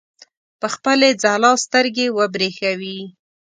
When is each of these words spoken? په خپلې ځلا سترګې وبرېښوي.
په 0.59 0.67
خپلې 0.73 1.09
ځلا 1.23 1.51
سترګې 1.65 2.07
وبرېښوي. 2.17 2.99